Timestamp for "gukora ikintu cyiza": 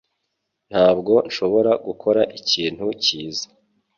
1.87-3.45